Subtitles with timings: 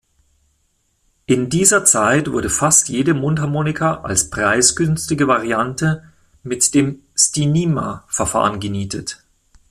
[1.27, 6.01] In dieser Zeit wurde fast jede Mundharmonika als preisgünstige Variante
[6.41, 9.21] mit dem Stinima-Verfahren genietet.